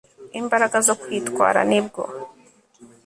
imbaraga 0.39 0.77
zo 0.87 0.93
kwitwara 1.01 1.59
nibwo 1.69 2.03